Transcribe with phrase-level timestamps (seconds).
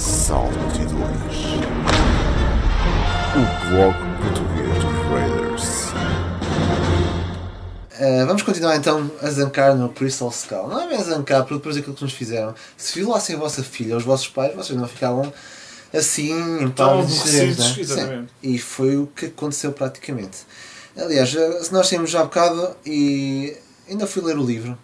[0.00, 0.48] Sal
[0.78, 0.96] 22.
[3.36, 5.92] O blog português dos Raiders.
[8.00, 10.68] Uh, vamos continuar então a zancar no Crystal Skull.
[10.68, 13.62] Não é bem a zancar, porque depois daquilo que nos fizeram, se violassem a vossa
[13.62, 15.30] filha ou os vossos pais, vocês não ficavam
[15.92, 16.32] assim
[16.62, 18.24] impávidos, aborrecidos, né?
[18.42, 20.38] E foi o que aconteceu praticamente.
[20.96, 23.54] Aliás, eh, se nós temos já há bocado e
[23.86, 24.78] ainda fui ler o livro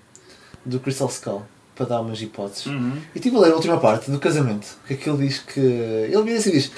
[0.62, 2.66] do Crystal Skull para dar umas hipóteses.
[2.66, 2.96] Uhum.
[3.14, 5.60] E estive a ler a última parte do casamento, que aquilo diz que.
[5.60, 6.72] Ele assim e diz: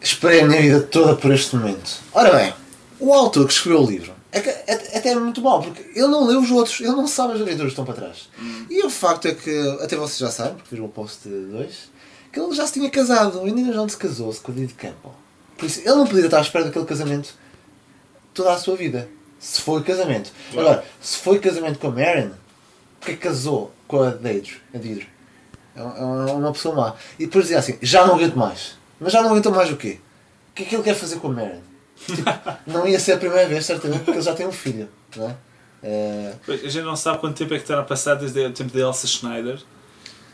[0.00, 2.00] Esperei a minha vida toda por este momento.
[2.12, 2.54] Ora bem,
[3.00, 6.08] o autor que escreveu o livro é que, é, até é muito mau, porque ele
[6.08, 8.28] não leu os outros, ele não sabe as aventuras que estão para trás.
[8.68, 11.90] E o facto é que, até vocês já sabem, porque viram o post 2,
[12.30, 13.40] que ele já se tinha casado.
[13.40, 15.14] O Indiana Jones casou-se com o Dean Campbell.
[15.56, 17.34] Por isso, ele não podia estar à espera daquele casamento
[18.34, 19.08] toda a sua vida.
[19.38, 20.30] Se foi casamento.
[20.52, 20.68] Claro.
[20.68, 22.30] Agora, se foi casamento com a Marion,
[23.06, 24.56] porque é que casou com a Deidre?
[24.74, 25.08] A Deidre?
[25.76, 26.94] É uma- é uma pessoa má.
[27.18, 28.76] E depois dizia assim, já não aguento mais.
[28.98, 29.98] Mas já não aguentou mais o quê?
[30.50, 31.60] O que é que ele quer fazer com a Marion?
[32.04, 32.22] Tipo,
[32.66, 34.88] não ia ser a primeira vez, certamente, porque ele já tem um filho.
[35.16, 35.34] Não é?
[35.82, 38.72] Eh, Pois, A gente não sabe quanto tempo é que terá passado desde o tempo
[38.72, 39.58] de Elsa Schneider.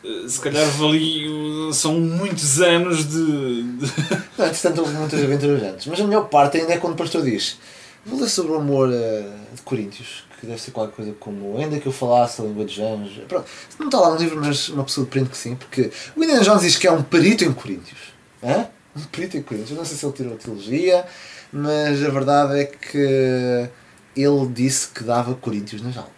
[0.05, 1.29] Eh, Se calhar ali.
[1.29, 3.63] uh, São muitos anos de.
[3.65, 3.93] de-
[4.39, 5.87] Não, entretanto houve muitas aventuras antes.
[5.89, 7.59] Mas a melhor parte ainda é quando o pastor diz
[8.07, 11.79] Vou ler sobre o amor eh, de Coríntios, que deve ser qualquer coisa como ainda
[11.79, 13.23] que eu falasse a língua dos anjos.
[13.29, 13.47] Pronto,
[13.79, 16.63] não está lá no livro, mas uma pessoa prende que sim, porque o Indiana Jones
[16.63, 18.01] diz que é um perito em Coríntios.
[18.43, 18.67] Hã?
[18.97, 19.71] Um perito em Coríntios.
[19.71, 21.07] Eu não sei se ele tirou a teologia,
[21.53, 23.69] mas a verdade é que
[24.17, 26.11] ele disse que dava Coríntios nas aulas.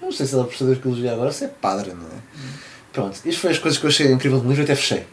[0.00, 2.20] Eu não sei se ele é professor de arqueologia agora, se é padre, não é?
[2.94, 5.06] Pronto, isto foi as coisas que eu achei incrível no livro e até fechei.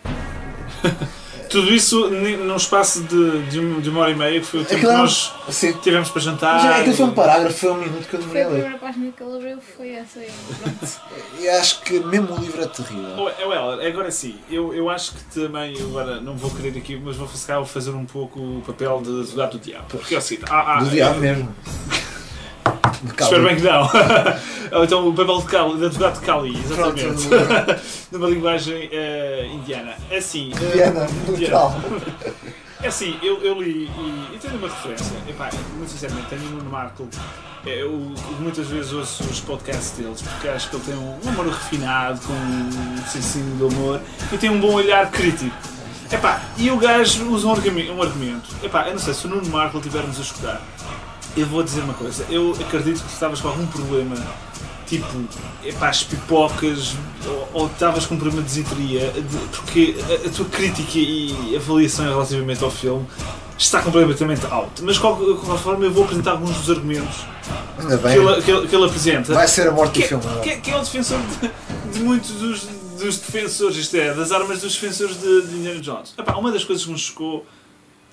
[1.50, 4.66] Tudo isso num espaço de, de, um- de uma hora e meia, que foi o
[4.66, 5.74] tempo Aquilo que é nós Sim.
[5.82, 6.60] tivemos para jantar.
[6.62, 8.54] Já, aquilo foi um parágrafo, foi um minuto que eu Foi deveria a ler.
[8.62, 10.30] primeira página que ele abriu, foi essa aí.
[10.62, 11.02] Pronto.
[11.40, 13.10] E acho que mesmo o livro é terrível.
[13.18, 16.78] Oh, oh, well, agora sim, eu, eu acho que também, eu agora não vou querer
[16.78, 19.86] aqui, mas vou fazer um pouco o papel de advogado do diabo.
[19.90, 21.56] Porque é o seguinte, há- há- Do diabo mesmo.
[23.04, 23.90] De Espero bem que não.
[24.78, 27.28] Ou então o papel de, Cali, de advogado de Cali, exatamente.
[27.28, 27.82] Pronto.
[28.12, 29.94] Numa linguagem eh, indiana.
[30.10, 30.52] É assim.
[30.56, 31.70] eh, Diana, indiana.
[31.70, 31.76] brutal.
[32.84, 35.16] É assim, eu, eu li e, e tenho uma referência.
[35.28, 37.08] Epá, muito sinceramente, tenho o Nuno Marco.
[37.66, 41.48] é, Eu muitas vezes ouço os podcasts deles porque acho que ele tem um humor
[41.48, 44.00] refinado, com um sensinho de humor
[44.32, 45.56] e tem um bom olhar crítico.
[46.12, 47.92] Epá, e o gajo usa um argumento.
[47.92, 48.50] Um argumento.
[48.62, 50.62] Epá, eu não sei, se o Nuno Marco estivermos a escutar,
[51.36, 52.26] eu vou dizer uma coisa.
[52.30, 54.16] Eu acredito que tu estavas com algum problema,
[54.88, 55.06] tipo,
[55.64, 56.94] epá, as pipocas,
[57.26, 61.56] ou, ou estavas com um problema de desinteria, de- porque a, a tua crítica e
[61.56, 63.06] avaliação relativamente ao filme
[63.58, 64.84] está completamente alto.
[64.84, 67.16] Mas de qualquer, forma eu vou apresentar alguns dos argumentos
[67.78, 67.84] que
[68.18, 69.34] ele, que ele- que ele apresenta.
[69.34, 70.24] Vai ser a morte do Que, filme.
[70.26, 70.40] é?
[70.42, 72.68] que, que é o defensor de, de muitos dos,
[73.00, 76.14] dos defensores, isto é, das armas dos defensores de, de Indiana Jones.
[76.18, 77.46] Epá, uma das coisas que nos chocou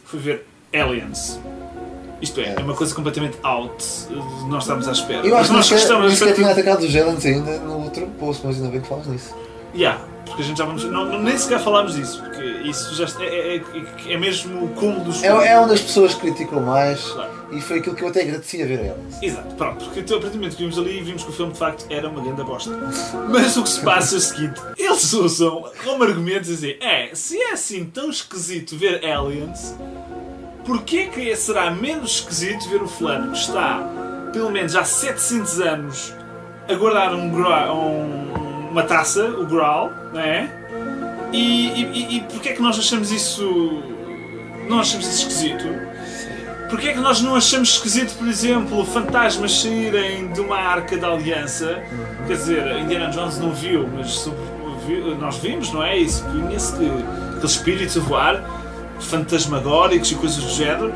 [0.04, 1.38] foi ver Aliens.
[2.22, 5.26] Isto é, é uma coisa completamente out de nós estamos à espera.
[5.26, 8.06] Eu acho que nós sequer- estamos nem sequer tinha atacado os aliens ainda no outro
[8.18, 9.34] post, mas ainda bem que falas nisso.
[9.74, 10.84] Yeah, porque a gente já vamos.
[10.84, 15.00] Não, nem sequer falámos disso, porque isso já é, é, é, é mesmo o cúmulo
[15.04, 17.30] dos É, é onde as pessoas criticam mais Claro.
[17.52, 19.22] e foi aquilo que eu até agradeci a ver a eles.
[19.22, 21.52] Exato, pronto, porque então, a partir do momento que vimos ali vimos que o filme
[21.52, 22.70] de facto era uma grande bosta.
[23.30, 27.36] Mas o que se passa é o seguinte: eles usam como argumento dizer, é, se
[27.40, 29.74] é assim tão esquisito ver aliens,
[30.64, 33.80] porquê que será menos esquisito ver o fulano que está
[34.32, 36.14] pelo menos há 700 anos
[36.68, 40.50] a guardar um, um- uma taça, o Graal, não é?
[41.32, 43.82] E, e, e, e porquê é que nós achamos isso.
[44.68, 45.64] não achamos isso esquisito?
[46.70, 51.08] Porquê é que nós não achamos esquisito, por exemplo, fantasmas saírem de uma arca da
[51.08, 51.82] aliança?
[52.26, 54.30] Quer dizer, Indiana Jones não viu, mas
[55.20, 55.98] nós vimos, não é?
[55.98, 56.86] Isso conhece que
[57.36, 58.42] aqueles espíritos a voar,
[59.02, 60.92] fantasmagóricos e coisas do género.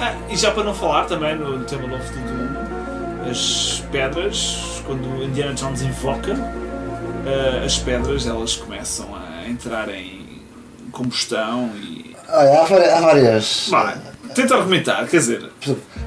[0.00, 2.56] Ah, e já para não falar também no tema Love do
[3.30, 10.42] as pedras, quando Indiana Jones invoca, ah, as pedras elas começam a entrar em
[10.92, 12.14] combustão e.
[12.28, 12.92] Olha, há várias.
[12.92, 13.94] Há várias Vá,
[14.34, 15.50] tenta argumentar, quer dizer,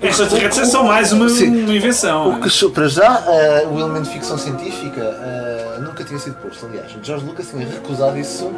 [0.02, 1.64] extraterrestres é só mais uma, Sim.
[1.64, 2.32] uma invenção.
[2.34, 6.36] O que cho- para já, eh, o elemento de ficção científica eh, nunca tinha sido
[6.36, 6.66] posto.
[6.68, 8.52] Aliás, George Lucas tinha recusado isso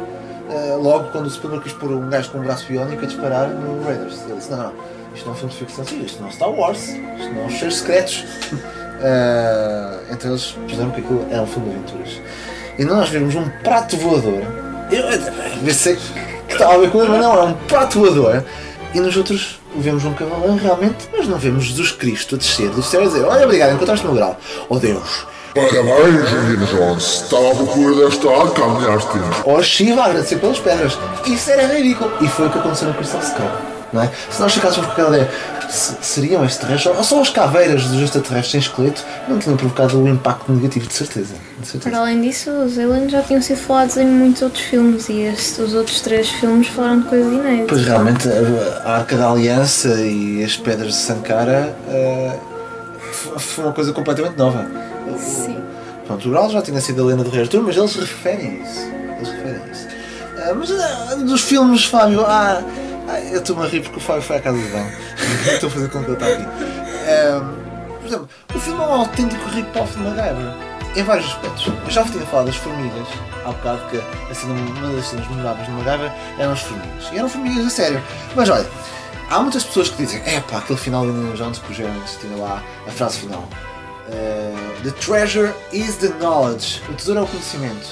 [0.50, 3.84] eh, logo quando Spielberg quis pôr um gajo com um braço biónico a disparar no
[3.84, 4.22] Raiders.
[4.26, 4.72] Ele disse: não, não,
[5.14, 7.42] isto não é um filme de ficção científica, isto não é Star Wars, isto não
[7.42, 8.24] é os cheios secretos.
[9.04, 12.20] Eh, então eles puseram que aquilo era um filme de aventuras.
[12.78, 14.42] E nós vimos um prato voador.
[14.92, 15.04] Eu
[15.64, 15.96] pensei
[16.46, 18.44] que estava a ver com ele, mas não, é um prato voador.
[18.94, 22.82] E nos outros vemos um cavaleiro realmente, mas não vemos Jesus Cristo a descer do
[22.82, 24.38] céu e dizer: Olha, obrigado, encontraste no grau.
[24.68, 27.02] Oh Deus, Parabéns, Indiana Jones.
[27.24, 29.36] Estava à procura desta arca há milhares de tempos.
[29.44, 30.98] Ou Shiva a agradecer pelas pedras.
[31.26, 32.10] Isso era ridículo.
[32.22, 33.50] E foi o que aconteceu no Crystal Skull.
[33.92, 34.10] Não é?
[34.30, 35.30] Se nós ficássemos com aquela ideia,
[35.68, 40.08] se, seriam extraterrestres, ou só as caveiras dos extraterrestres sem esqueleto, não tinham provocado o
[40.08, 41.34] impacto negativo, de certeza.
[41.60, 41.90] De certeza.
[41.90, 45.60] Para além disso, os aliens já tinham sido falados em muitos outros filmes e este-
[45.60, 47.66] os outros três filmes falaram de coisas inéditas.
[47.68, 51.76] Pois realmente a, a Arca da Aliança e as pedras de Sankara
[53.10, 54.64] f- foi uma coisa completamente nova.
[55.18, 55.62] Sim.
[56.06, 58.80] Pronto, o Graal já tinha sido a lenda do Rei Arthur, mas eles referem isso.
[59.16, 59.88] Eles referem isso.
[60.38, 62.62] Ah, mas ah, dos filmes, Fábio, ah,
[63.08, 64.92] ah, eu estou-me a rir porque o Fábio foi à casa de banho.
[65.54, 66.46] estou a fazer com que ele está aqui.
[67.08, 67.52] Ah,
[68.00, 70.54] por exemplo, o filme é um autêntico rip-off de MacGyver.
[70.94, 71.66] Em vários aspectos.
[71.68, 73.06] Eu já tinha falado das formigas,
[73.46, 73.96] há bocado que
[74.30, 77.04] a cena- uma das cenas memoráveis de MacGyver eram as formigas.
[77.12, 78.02] E eram formigas a sério.
[78.36, 78.66] Mas olha,
[79.30, 82.18] há muitas pessoas que dizem: é pá, aquele final de Indiana Jones que o Jones
[82.20, 83.42] tinha lá a frase final.
[84.08, 86.82] Uh, the treasure is the knowledge.
[86.88, 87.86] O tesouro é o conhecimento.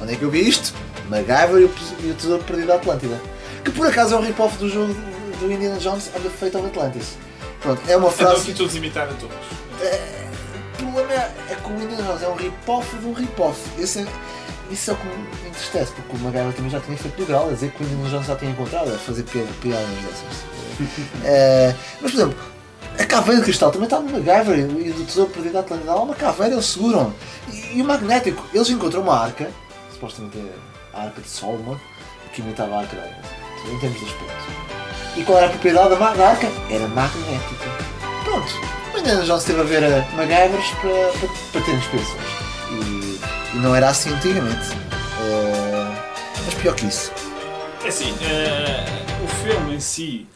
[0.00, 0.72] Onde é que eu vi isto?
[1.08, 1.60] MacGyver
[2.02, 3.20] e o, tesouro perdido da Atlântida.
[3.64, 4.94] Que por acaso é um rip-off do jogo
[5.40, 7.16] do Indiana Jones and the Fate of Atlantis.
[7.60, 8.42] Pronto, é uma Então frase.
[8.42, 9.36] aqui todos imitaram todos.
[10.74, 13.58] O problema é, é que o Indiana Jones é um rip-off de um rip-off.
[13.78, 14.06] Esse é-
[14.70, 17.48] Isso é o que me entristece, porque o MacGyver também já tinha feito do grau,
[17.48, 20.52] a dizer que o Indiana Jones já tinha encontrado, a fazer piada- piadas dessas.
[21.24, 22.38] Eh, mas, por exemplo,
[23.12, 25.92] caveira de cristal também está no MacGyver e do tesouro perdido da Atlântida.
[25.92, 27.12] Há uma caveira, eles seguram.
[27.52, 29.50] E, e o magnético, eles encontraram uma arca,
[29.92, 31.76] supostamente é a arca de Solomon,
[32.32, 33.28] que imitava a arca da Aliança,
[33.70, 34.44] em termos de aspecto.
[35.14, 36.46] E qual era a propriedade da, arca?
[36.70, 37.66] Era magnética.
[38.24, 38.50] Pronto,
[38.98, 42.22] Indiana Jones esteve a ver a MacGyvers para, para, para ter inspirações.
[42.70, 43.20] E,
[43.54, 44.70] e não era assim antigamente.
[45.20, 45.94] Eh,
[46.46, 47.12] mas pior que isso.
[47.84, 48.86] É assim, eh,
[49.22, 50.26] o filme em si,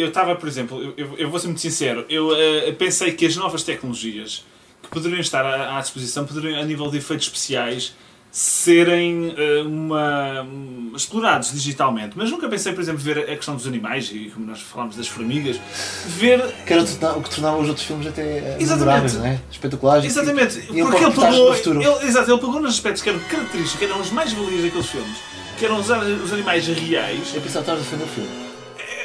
[0.00, 3.36] eu estava, por exemplo, eu, eu- vou ser muito sincero, eu eh, pensei que as
[3.36, 4.44] novas tecnologias
[4.82, 7.94] que poderiam estar à, à disposição, poderiam, a nível de efeitos especiais,
[8.32, 12.12] serem eh, uma, um, explorados digitalmente.
[12.16, 15.08] Mas nunca pensei, por exemplo, ver a questão dos animais, e como nós falámos das
[15.08, 15.60] formigas,
[16.06, 19.16] ver Que era o que tornava os outros filmes até eh, Exatamente.
[19.16, 19.40] não é?
[19.50, 20.04] Espetaculares.
[20.04, 23.78] Exatamente, E, e porque ele pegou, ele, exato, ele pegou nos aspectos que eram característicos,
[23.78, 25.16] que eram os mais valios daqueles filmes,
[25.58, 27.32] que eram usar os animais reais.
[27.34, 28.49] Eu pensava que estavas a defender o filme.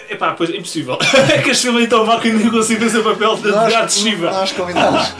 [0.10, 0.98] Epá, pois é impossível.
[1.34, 3.66] É que este filme é tão mau que nem consigo fazer o papel de Nós-
[3.66, 4.31] legado de Shiva.
[4.31, 5.13] Nós combinámos.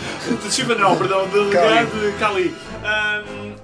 [0.44, 2.56] De Shiva não, perdão, de legado de Kali.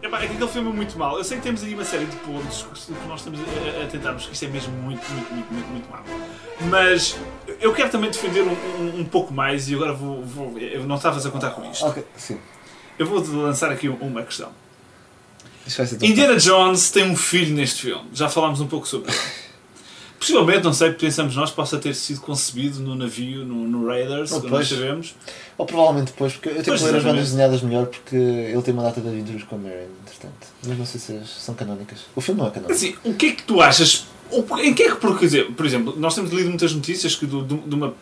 [0.02, 1.18] Epá, é que aquele filme é muito mau.
[1.18, 4.26] Eu sei que temos aí uma série de pontos que nós estamos a, a tentarmos
[4.26, 6.04] que isto é mesmo muito, muito, muito, muito, muito mau.
[6.70, 7.16] Mas
[7.60, 10.58] eu quero também defender um, um, um pouco mais e agora vou, vou.
[10.58, 11.86] Eu não estavas a contar com isto.
[11.86, 12.40] ok, sim.
[12.98, 14.52] Eu vou lançar aqui uma questão.
[16.02, 18.04] Indiana Jones tem um filho neste filme.
[18.14, 19.20] Já falámos um pouco sobre ele.
[20.22, 24.68] Possivelmente, não sei, pensamos nós, possa ter sido concebido no navio, no, no Raiders, nós
[24.70, 25.16] sabemos.
[25.58, 28.72] Ou provavelmente depois, porque eu tenho que ler as bandas desenhadas melhor porque ele tem
[28.72, 30.48] uma data de aventuras com a Mary, entretanto.
[30.68, 32.02] Mas não sei se são canónicas.
[32.16, 32.72] O filme não é canónico.
[32.72, 34.06] Assim, o que é que tu achas?
[34.64, 37.26] Em que é que, por, quer dizer, por exemplo, nós temos lido muitas notícias que
[37.26, 37.96] do- do- de uma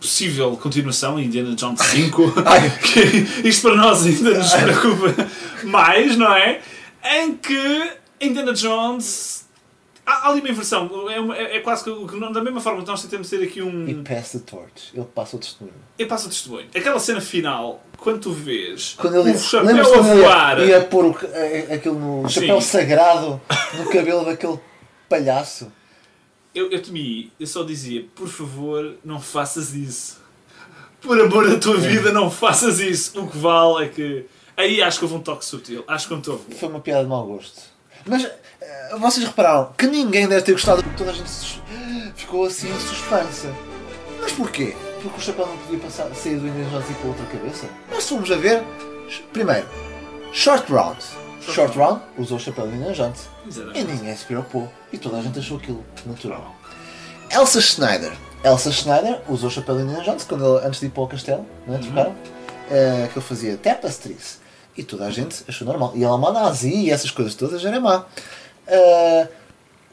[0.00, 2.70] possível continuação Indiana Jones 5, Ai.
[2.78, 5.26] que isto para nós ainda nos preocupa
[5.64, 6.60] mais, não é?
[7.04, 9.43] Em que Indiana Jones.
[10.06, 12.82] Há, há ali uma inversão, é, uma- é- é quase que não- da mesma forma
[12.82, 13.88] que nós tentamos ter aqui um.
[13.88, 14.90] E pass the torch.
[14.94, 15.74] Ele passa o testemunho.
[15.98, 16.66] Eu passo o testemunho.
[16.74, 20.58] Aquela cena final, quando tu vês Quando ele o chapéu a ele voar.
[20.60, 22.40] ia, ia pôr o, a- a- aquilo no Sim.
[22.40, 23.40] chapéu sagrado
[23.78, 24.60] no cabelo daquele
[25.08, 25.72] palhaço?
[26.54, 30.22] Eu, eu temi, eu só dizia, por favor, não faças isso.
[31.00, 33.20] Por amor da tua vida, não faças isso.
[33.20, 34.26] O que vale é que.
[34.56, 35.82] Aí acho que houve um toque sutil.
[35.88, 36.54] Acho que um toque.
[36.54, 37.73] Foi uma piada de mau gosto.
[38.06, 38.24] Mas
[38.60, 41.30] eh, vocês repararam que ninguém deve ter gostado porque toda a gente
[42.14, 43.52] ficou assim em suspensa.
[44.20, 44.74] Mas porquê?
[45.02, 47.66] Porque o chapéu não podia passar, sair do Indiana Jones e para outra cabeça?
[47.90, 48.62] Nós fomos a ver,
[49.32, 49.66] primeiro,
[50.32, 50.98] Short Round.
[51.40, 53.28] Short Round usou o chapéu do Indiana Jones.
[53.74, 54.72] E ninguém se preocupou.
[54.92, 56.54] E toda a gente achou aquilo natural.
[57.30, 58.12] Elsa Schneider.
[58.42, 61.06] Elsa Schneider usou o chapéu do Indiana Jones quando ele, antes de ir para o
[61.06, 61.78] castelo, não é?
[61.78, 62.14] Trocaram?
[62.70, 64.38] Eh, que ele fazia tapestries.
[64.76, 65.92] E toda a gente achou normal.
[65.94, 68.06] E ela é uma nazi e essas coisas todas era má.
[68.66, 69.28] Eh,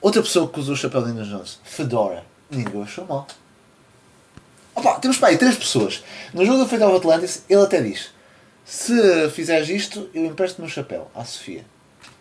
[0.01, 2.25] outra pessoa que usou o chapéu do Indiana Jones, Fedora.
[2.49, 3.27] Ninguém achou mal.
[4.73, 6.03] Opa, temos para aí três pessoas.
[6.33, 8.09] No jogo do Fate of Atlantis, ele até diz:
[8.65, 11.65] Se fizeres isto, eu empresto o meu chapéu à Sofia.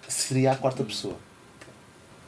[0.08, 1.14] Seria a quarta pessoa.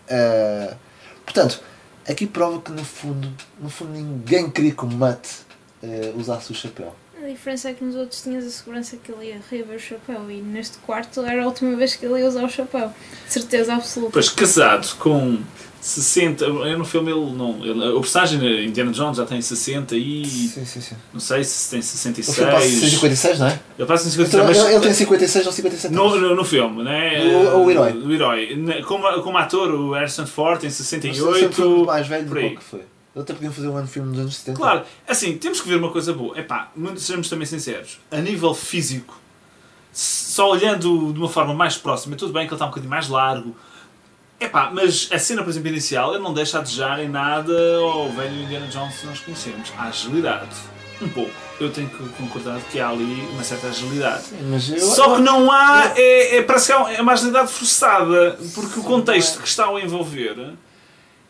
[0.08, 0.76] Uh,
[1.24, 1.60] portanto,
[2.08, 5.26] aqui prova que no fundo, no fundo ninguém queria que o Matt
[5.82, 6.94] uh, usasse o chapéu.
[7.22, 10.28] A diferença é que nos outros tinhas a segurança que ele ia reaver o chapéu
[10.28, 12.92] e neste quarto era a última vez que ele ia usar o chapéu.
[13.26, 14.12] De certeza absoluta.
[14.12, 15.38] Pois casado com
[15.80, 16.44] 60.
[16.44, 17.64] Eu no filme ele não.
[17.64, 20.24] Ele, o personagem de Indiana Jones já tem 60 e.
[20.26, 20.94] Sim, sim, sim.
[21.12, 22.36] Não sei se tem O 66.
[22.36, 23.60] filme passa em 56, não é?
[23.78, 24.58] Ele passa em Então, 56, mas.
[24.58, 26.20] ele, ele tem 56 ou 57 No, anos.
[26.22, 27.24] no, no filme, né?
[27.24, 27.92] O- o herói.
[27.92, 28.82] O herói.
[28.86, 31.84] Como, como ator, o Harrison Ford tem Mas sempre foi 68.
[31.86, 32.80] mais velho do que foi.
[33.14, 34.56] Até podiam fazer um ano filme nos anos 70.
[34.58, 36.38] Claro, assim, temos que ver uma coisa boa.
[36.38, 37.98] Epá, muito- sejamos também sinceros.
[38.10, 39.20] A nível físico,
[39.92, 43.08] só olhando de uma forma mais próxima, tudo bem que ele está um bocadinho mais
[43.08, 43.54] largo.
[44.40, 48.10] Epá, mas a cena, por exemplo, inicial, ele não deixa a desejar em nada ao
[48.10, 49.72] velho Indiana Jones que nós conhecemos.
[49.76, 50.48] A agilidade.
[51.00, 51.30] Um pouco.
[51.60, 54.22] Eu tenho que concordar que há ali uma certa agilidade.
[54.24, 58.38] Sim, mas eu, Só que não há, é, é, parece que é uma agilidade forçada,
[58.54, 60.54] porque o contexto que está a envolver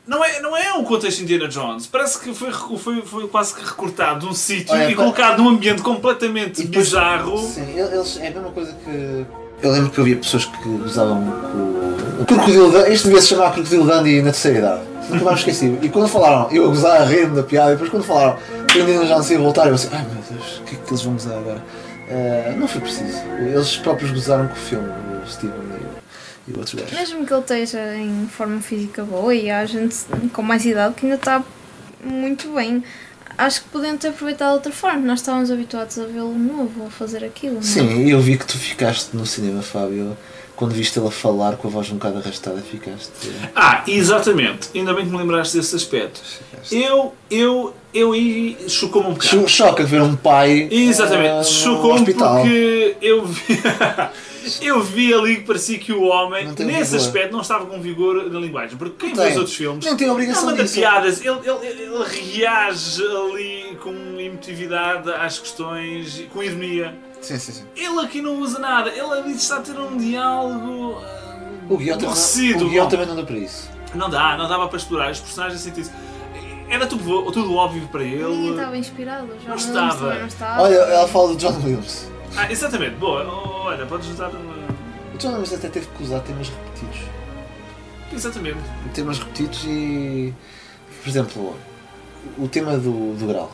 [0.06, 1.87] não é, não é o contexto Indiana Jones.
[1.87, 5.42] Parece que foi, foi, foi quase que recortado de um sítio Olha, e pa- colocado
[5.42, 7.38] num ambiente completamente depois- bizarro.
[7.38, 9.26] Sim, eles, é a mesma coisa que.
[9.62, 12.92] Eu lembro que eu via pessoas que usavam o, o crocodilo Dundee.
[12.92, 14.82] Isto devia se chamar crocodilo Dundee na terceira idade.
[15.09, 15.78] Nunca mais esqueci.
[15.82, 18.78] E quando falaram, eu a gozar a rir da piada, e depois quando falaram que
[18.78, 21.02] o Indiana Jones ia voltar, eu assim, ai meu Deus, o que é que eles
[21.02, 21.62] vão gozar agora?
[22.09, 23.18] Eh, não foi preciso.
[23.38, 24.88] Eles próprios gozaram com o filme,
[25.25, 25.54] o Steven
[26.47, 26.95] e o, e o outro gajo.
[26.95, 29.97] Mesmo que ele esteja em forma física boa e há gente
[30.33, 31.43] com mais idade que ainda está
[32.05, 32.83] muito bem,
[33.39, 35.01] acho que podiam ter aproveitado de outra forma.
[35.01, 37.55] Nós estávamos habituados a vê-lo novo, a fazer aquilo.
[37.55, 37.65] não é?
[37.65, 40.17] Sim, eu vi que tu ficaste no cinema, Fábio,
[40.62, 43.11] quando viste ele a falar com a voz um bocado arrastada, ficaste.
[43.57, 44.69] Ah, exatamente.
[44.73, 46.21] Ainda bem que me lembraste desse aspecto.
[46.23, 46.76] ficaste.
[46.81, 49.28] Eu, eu, eu aí chocou-me um bocado.
[49.42, 50.69] Cho- Choca ver um pai.
[50.71, 53.61] eh, Exatamente, no chocou-me porque eu vi,
[54.62, 56.97] eu vi ali que parecia que o homem, Não nesse vigor.
[57.07, 58.76] aspecto, não estava com vigor na linguagem.
[58.78, 60.76] Porque quem Não os outros filmes Nem tem não obrigação manda disso.
[60.76, 62.04] piadas, ele, ele, ele
[62.37, 66.95] reage ali com emotividade às questões, com ironia.
[67.23, 67.64] Sim, sim, sim.
[67.76, 70.99] Ele aqui não usa nada, ele ali está a ter um diálogo.
[71.02, 71.38] ah,
[71.71, 73.71] O guião, não- o guião também não dá para isso.
[73.95, 75.11] Não dá, não dava para explorar.
[75.11, 75.91] Os personagens sentem-se.
[76.69, 78.50] Era tudo, tudo óbvio para Ninguém ele.
[78.50, 79.99] estava inspirado, já Não Williams estava.
[79.99, 80.62] também não estava.
[80.62, 82.09] Olha, ela fala do John Williams.
[82.37, 83.25] Ah, exatamente, boa.
[83.26, 84.55] Olha, podes usar uma.
[85.14, 87.00] O John Williams até teve que usar temas repetidos.
[88.12, 88.59] Exatamente.
[88.95, 90.35] Temas repetidos e.
[91.02, 91.57] Por exemplo,
[92.38, 93.52] o tema do, do Grau.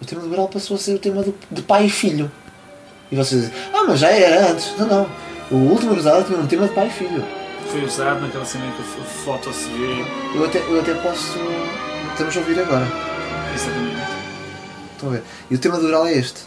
[0.00, 2.30] O tema do Grau passou a ser o tema do, de pai e filho.
[3.10, 4.76] E vocês dizem, ah, mas já era antes.
[4.78, 5.10] Não, não.
[5.50, 7.24] O último Cruzada tinha um tema de pai e filho.
[7.70, 10.04] Foi usado naquela cena que a fo- foto se vê.
[10.38, 11.38] Eu até, eu até posso.
[12.12, 12.86] Estamos a ouvir agora.
[13.54, 13.96] Exatamente.
[14.92, 15.22] Estão a ver?
[15.50, 16.40] E o tema do Grau é este.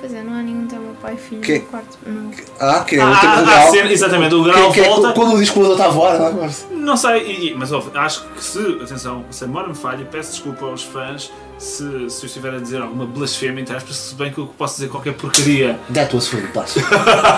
[0.00, 1.98] Pois é, não há nenhum tema pai e filho Que- no quarto.
[2.06, 2.30] Não.
[2.58, 3.68] Ah, que é Ah, o do ah, Grau.
[3.68, 5.90] a cena- exatamente, o Grau que, que volta- É, quando o disco voador está a
[5.90, 6.50] voar, não é?
[6.70, 10.30] Não sei, e- mas ouve, acho que se, atenção, se a memória me falha, peço
[10.32, 14.32] desculpa aos fãs se, se eu estiver a dizer alguma blasfémia, entre aspas, se bem
[14.32, 15.78] que eu posso dizer qualquer porcaria.
[15.92, 16.80] That was for the passo.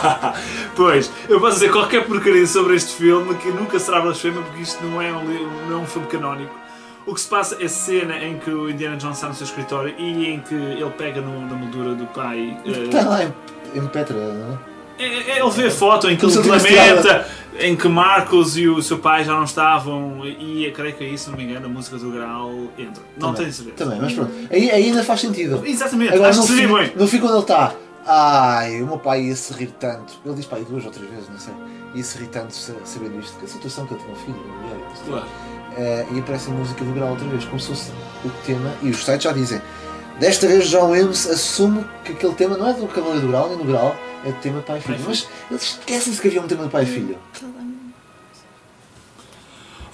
[0.77, 4.83] pois, eu posso dizer qualquer porcaria sobre este filme que nunca será blasfémia porque isto
[4.85, 6.62] não é um, não é um filme canónico.
[7.07, 9.45] O que se passa é a cena em que o Indiana Jones está no seu
[9.45, 12.57] escritório e em que ele pega no- na moldura do pai.
[12.65, 13.33] eh, Está lá em,
[13.75, 14.73] em Petra, não é?
[15.05, 17.27] É- é- Ele vê a foto em que ele lamenta,
[17.59, 21.19] em que Marcos e o seu pai já não estavam, e eu creio que aí,
[21.19, 23.03] se não me engano, a música do Grau entra.
[23.17, 23.77] Não Também, tenho certeza.
[23.85, 24.31] Também, mas pronto.
[24.51, 25.61] Aí, aí ainda faz sentido.
[25.67, 26.93] Exatamente, Agora, acho que seria fim, bem.
[26.95, 27.75] no fim, quando ele está,
[28.07, 30.15] ai, o meu pai ia se rir tanto.
[30.25, 31.55] Ele diz pai duas ou três vezes, não sei.
[31.95, 33.37] Ia se rir tanto sa- sabendo isto.
[33.39, 34.87] Que a situação que ele tinha um filho, uma mulher.
[35.07, 35.27] Claro.
[35.77, 37.91] Eh, e aparece a música do Grau outra vez, como se fosse
[38.25, 38.73] o tema.
[38.83, 39.61] E os sites já dizem.
[40.21, 43.59] Desta vez, John Williams assume que aquele tema não é do Cavaleiro do Grau, nem
[43.59, 44.99] do Grau, é do tema pai e filho.
[45.07, 47.19] Mas eles esquecem-se que havia um tema do pai e filho.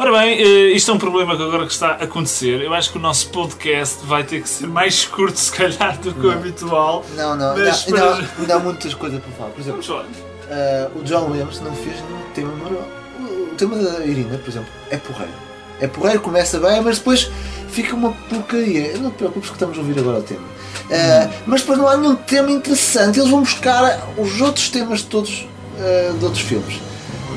[0.01, 2.61] Ora bem, eh, isto é um problema que agora que está a acontecer.
[2.63, 6.13] Eu acho que o nosso podcast vai ter que ser mais curto, se calhar, do
[6.15, 6.33] que o Não.
[6.39, 7.05] habitual.
[7.17, 9.51] Não, não, Mas ainda, para- ainda há muitas coisas para falar.
[9.51, 9.81] Por exemplo.
[9.81, 12.87] Uh, o John Williams não fez nenhum tema memorial.
[13.19, 15.33] O, o tema da Irina, por exemplo, é porreiro.
[15.81, 17.31] É porreiro, começa bem, mas depois
[17.69, 18.97] fica uma porcaria.
[18.99, 20.43] Não te preocupes que estamos a ouvir agora o tema.
[20.43, 23.19] Uh, Mas depois não há nenhum tema interessante.
[23.19, 26.81] Eles vão buscar os outros temas todos uh, de outros filmes.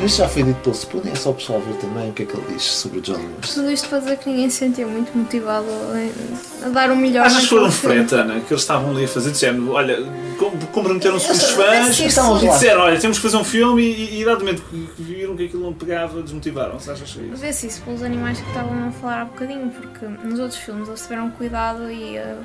[0.02, 2.24] Mas isso já foi dito pelo Spoon, é só o pessoal ver também o que
[2.24, 3.54] é que ele diz sobre o John Williams.
[3.54, 5.68] Tudo isto para dizer que ninguém se sentia muito motivado
[6.66, 7.96] a, dar o melhor Achas que foram naquele filme.
[8.08, 9.98] frente, Ana, que eles estavam ali a fazer, dizendo, olha,
[10.40, 14.22] com- comprometeram-se com os fãs e disseram, olha, temos que fazer um filme e, e,
[14.22, 17.36] e dado momento que que viram que aquilo não pegava, desmotivaram-se, achas que é isso?
[17.38, 21.02] Vê-se isso pelos animais que estavam a falar há bocadinho, porque nos outros filmes eles
[21.02, 22.36] tiveram cuidado e a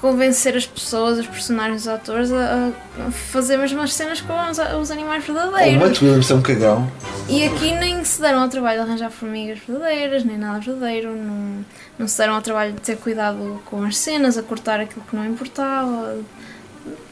[0.00, 2.72] convencer as pessoas, os personagens, os atores a,
[3.06, 5.82] a fazer mesmo as cenas com os, os animais O verdadeiros.
[5.82, 6.90] Matt Williams é um cagão.
[7.28, 11.64] E aqui nem se deram ao trabalho de arranjar formigas verdadeiras, nem nada verdadeiro, não,
[11.98, 15.14] não se deram ao trabalho de ter cuidado com as cenas, a cortar aquilo que
[15.14, 16.18] não importava.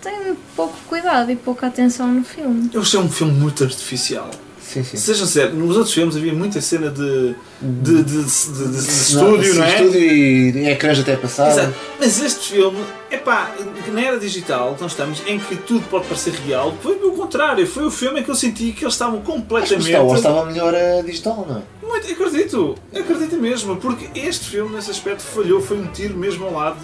[0.00, 2.70] Tem pouco cuidado e pouca atenção no filme.
[2.72, 4.30] Eu achei um filme muito artificial.
[4.68, 4.98] Sim, sim.
[4.98, 9.64] Sejam sérios, nos outros filmes havia muita cena de, de, de, de- de- estúdio, não
[9.64, 9.70] é?
[9.80, 11.52] Estúdio e ecrãs até passado.
[11.52, 11.74] Exato.
[11.98, 12.78] Mas este filme,
[13.10, 13.50] epá,
[13.90, 17.66] na era digital nós estamos, em que tudo pode parecer real, foi o contrário.
[17.66, 19.88] Foi o filme em que eu senti que eles estavam completamente.
[19.88, 21.62] Star Wars estava melhor a digital, não é?
[21.88, 26.52] Muito, acredito, acredito mesmo, porque este filme nesse aspecto falhou, foi um tiro mesmo ao
[26.52, 26.78] lado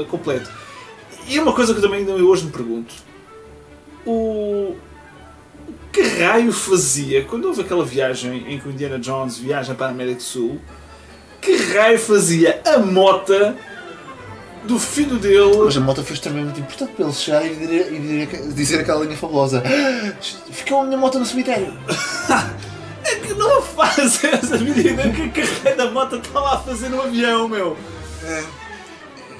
[0.00, 0.50] eh, completo.
[1.28, 2.94] E uma coisa que eu também hoje me pergunto:
[4.06, 4.74] o
[5.92, 9.90] que raio fazia quando houve aquela viagem em que o Indiana Jones viaja para a
[9.90, 10.60] América do Sul?
[11.40, 13.56] Que raio fazia a mota
[14.64, 15.56] do filho dele?
[15.64, 19.04] Mas a moto foi extremamente importante para ele chegar e dizer, e dizer- dizer aquela
[19.04, 19.62] linha fabulosa.
[20.50, 21.72] Ficou a minha moto no cemitério.
[23.04, 26.88] É que não faz essa medida que a carreira da moto está lá a fazer
[26.88, 27.76] no avião, meu.
[28.22, 28.44] É,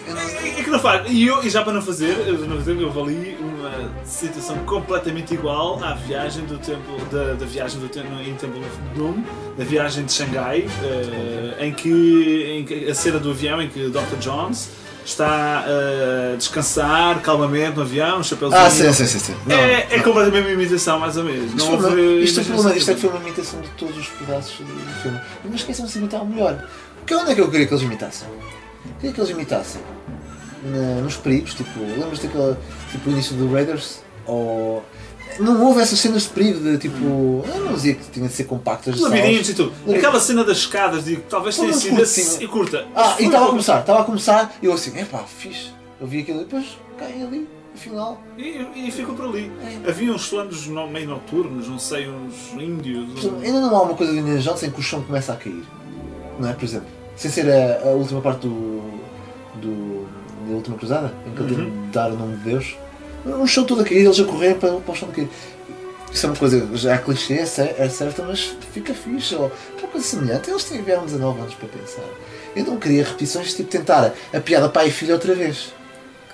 [0.08, 1.10] é que não faz.
[1.10, 5.34] E, eu, e já para não fazer, eu não fazer, eu ali uma situação completamente
[5.34, 9.22] igual à viagem do tempo da, da viagem do tempo em Temple of Doom,
[9.56, 13.88] da viagem de Xangai, eh, em, que, em que a cena do avião em que
[13.88, 14.16] Dr.
[14.20, 14.70] Jones
[15.04, 18.60] está a descansar calmamente no avião, um chapéuzinho.
[18.62, 19.18] Ah, sim, sim, sim.
[19.18, 19.36] sim.
[19.46, 21.46] Não, É, é completamente a mesma imitação, mais ou menos.
[21.46, 23.68] Isto, Não uma- houve isto, o imaginação problema disto é que foi uma imitação de
[23.70, 25.20] todos os pedaços do do filme.
[25.42, 26.64] Mas não esqueçam de imitar o melhor.
[27.00, 28.28] Porque onde é que eu queria que eles imitassem?
[29.02, 29.80] Queria que eles imitassem
[30.64, 32.56] na- nos perigos, tipo, lembras daquele
[32.92, 34.00] tipo, o início do Raiders?
[34.26, 34.80] Ou.
[35.40, 36.96] Não houve essas cenas de perigo de tipo.
[37.52, 38.94] Eu não dizia que tinha de ser compactas.
[38.94, 39.70] De labirintos e tudo.
[39.70, 39.94] Labirintos.
[40.04, 42.86] Aquela cena das escadas, digo, talvez tenha sido assim, curta.
[42.94, 45.72] Ah, e estava a começar, estava a começar e eu assim, epá, fixe.
[46.00, 48.20] Eu vi aquilo e depois caem ali, afinal.
[48.38, 49.50] E, e ficou por ali.
[49.84, 49.88] É.
[49.90, 53.08] Havia uns planos no- meio noturnos, não sei, uns índios.
[53.42, 55.64] Ainda não há uma coisa de Indiana Jones em que o chão começa a cair.
[56.38, 56.52] Não é?
[56.52, 56.88] Por exemplo,
[57.22, 58.82] sem ser a, a última parte do,
[59.54, 60.06] do.
[60.48, 61.82] da última cruzada, em que ele tem Uhum.
[61.82, 62.76] de dar o nome de Deus.
[63.24, 65.28] Um chão todo a cair, eles a correr para, para o chão cair.
[66.12, 69.34] Isso é uma coisa, já é clichê, é é certa, mas fica fixe.
[69.34, 70.50] Ou uma coisa semelhante.
[70.50, 72.02] Eles tiveram 19 anos para pensar.
[72.54, 75.72] Eu não queria repetições, tipo tentar a piada pai e filho outra vez.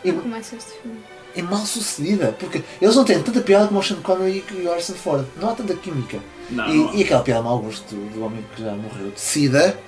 [0.02, 0.99] E, Começa este filme.
[1.37, 4.71] é mal sucedida, porque eles não têm tanta piada como o Sean Connery e o
[4.71, 5.25] Harrison Ford.
[5.40, 6.18] Não há tanta química.
[6.50, 6.95] Não, E, não.
[6.95, 9.78] e aquela piada mau gosto do, do homem que já morreu de sida,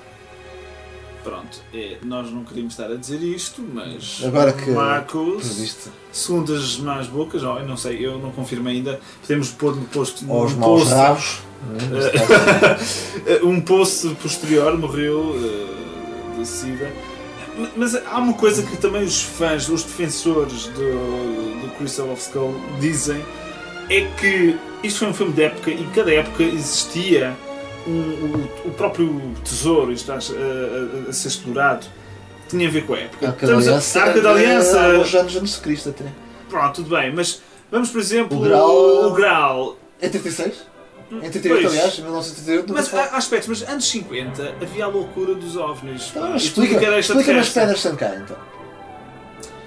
[1.22, 4.22] Pronto, é, nós não queríamos estar a dizer isto, mas.
[4.24, 5.76] Agora que- Marcos,
[6.10, 9.84] segundo as más bocas, ou eu não sei, eu não confirmo ainda, podemos pôr no
[9.86, 10.24] posto.
[10.30, 11.40] Ou os um maus post, rabos.
[12.64, 13.44] caso.
[13.44, 16.90] um post posterior morreu eh, de SIDA.
[17.76, 22.54] Mas há uma coisa que também os fãs, os defensores do, do Crystal of Skull
[22.80, 23.22] dizem
[23.90, 27.36] é que isto foi um filme de época e cada época existia
[27.86, 31.86] o, o próprio tesouro isto, a, a- a ser explorado
[32.48, 33.28] tinha a ver com a época.
[33.28, 34.00] Arca da Estamos a- Aliança.
[34.02, 34.78] Arca da Aliança.
[34.78, 36.04] é, Aos anos antes de Cristo até.
[36.48, 37.40] Pronto, tudo bem, mas
[37.70, 39.76] vamos por exemplo O Graal- o Graal.
[40.02, 40.68] Em 36?
[41.12, 41.66] Em 38, Pois.
[41.74, 42.68] aliás, em 1938.
[42.68, 46.08] nunca Mas há há aspectos, mas anos 50 havia a loucura dos OVNIs.
[46.10, 48.36] Então, e tudo explica, explica-me as pedras sem cá então.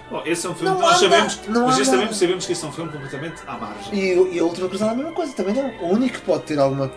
[0.10, 2.46] Bom, esse é um filme Não que nós há sabemos, mas há esse sabemos, sabemos
[2.46, 3.94] que esse é um filme completamente à margem.
[3.94, 5.70] E, e a última cruzada é a mesma coisa, também não.
[5.82, 6.92] O único que pode ter alguma,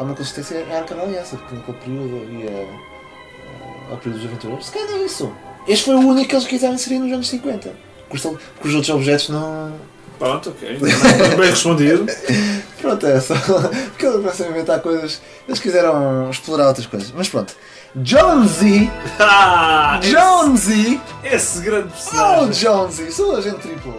[0.00, 4.26] alguma consistência é a Arca da Aliança, porque naquele período havia uh, ao período dos
[4.26, 4.66] aventureiros.
[4.66, 5.32] Se calhar é isso.
[5.68, 7.72] Este foi o único que eles quiseram inserir nos anos 50.
[8.08, 9.72] Porque os- outros objetos não.
[10.18, 10.78] Pronto, ok.
[10.78, 12.06] Bem bem respondido.
[12.80, 13.34] Pronto, é só.
[13.90, 15.20] Porque eles começam a inventar coisas.
[15.46, 17.12] Eles quiseram explorar outras coisas.
[17.14, 17.54] Mas pronto.
[18.02, 18.90] Jonesy!
[19.18, 21.00] Ah, Jonesy!
[21.24, 22.52] esse, esse grande Oh, personagem.
[22.54, 23.12] Jonesy!
[23.12, 23.94] Sou a gente triplo.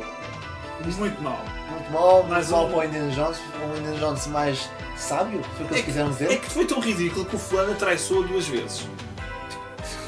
[0.98, 1.44] Muito mal.
[1.92, 3.38] Mal, Mais mal para o Indiana Jones.
[3.64, 6.40] Um Indiana Jones mais sábio, foi o que eles quiseram É dizer.
[6.40, 8.88] que foi tão ridículo que o fulano traiçoou duas vezes.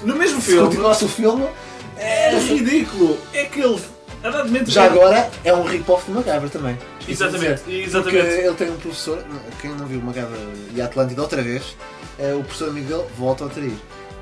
[0.04, 1.48] No mesmo Se filme, continuasse o filme,
[1.98, 3.18] é ridículo.
[3.34, 3.82] É que ele.
[4.68, 6.78] já agora é um rip-off de MacGyver também.
[7.08, 8.18] Exatamente, Porque exatamente.
[8.28, 9.24] ele tem um professor,
[9.62, 10.38] quem não viu MacGyver
[10.76, 11.76] e Atlântida outra vez,
[12.18, 13.74] é, o professor amigo dele volta a trair.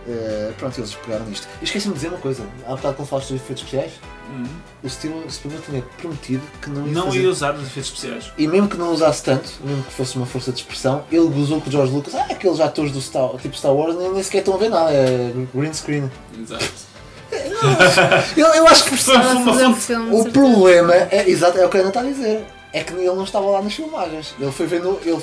[0.07, 1.47] Eh, pronto, eles pegaram isto.
[1.61, 3.91] E esqueci-me de dizer uma coisa, há bocado quando falaste dos efeitos especiais,
[4.33, 4.45] Hum.
[4.81, 7.19] o Steven Spielberg tinha prometido que não ia Não fazer.
[7.21, 8.31] ia usar os efeitos especiais.
[8.37, 11.59] E mesmo que não usasse tanto, mesmo que fosse uma força de expressão, ele gozou
[11.59, 12.15] com o George Lucas.
[12.15, 14.89] Ah, aqueles atores do Star, tipo Star Wars nem, nem sequer estão a ver nada,
[14.91, 16.09] é green screen.
[16.39, 16.65] Exato.
[18.35, 20.15] Eu, eu acho que Foi uma um filme.
[20.15, 22.43] o problema é, exato, é o que a Ana está a dizer.
[22.73, 24.33] É que ele não estava lá nas filmagens.
[24.39, 25.21] Ele foi vendo, ele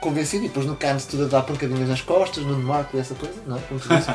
[0.00, 3.14] convencido e depois no Cannes tudo a dar pancadinhas nas costas, no Marco e essa
[3.14, 3.60] coisa, não é?
[3.60, 4.10] Como tu disse.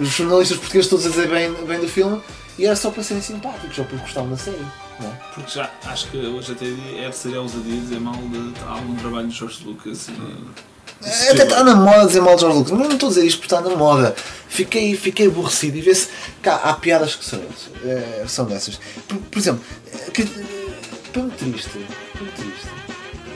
[0.00, 2.20] Os jornalistas portugueses todos a dizer bem, bem do filme
[2.58, 4.64] e era só para serem simpáticos ou porque gostavam da série,
[5.00, 5.12] não é?
[5.34, 6.66] Porque já acho que hoje até
[7.06, 10.08] é, seria ousadia dizer mal de algum trabalho de George Lucas.
[10.08, 10.72] e-
[11.04, 13.26] É, Até está na moda dizer mal de George Lucas, mas não estou a dizer
[13.26, 14.14] isto porque está na moda.
[14.48, 16.08] Fiquei, fiquei aborrecido e vê-se
[16.42, 17.40] que há, piadas que são,
[17.84, 18.78] é, são dessas.
[19.08, 20.26] Por, por exemplo, é, que, é,
[21.12, 21.68] foi muito triste.
[21.70, 21.80] Foi
[22.22, 22.66] muito triste.